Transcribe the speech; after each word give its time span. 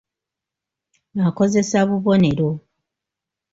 Akozesa 1.27 1.79
bubonero. 1.89 2.49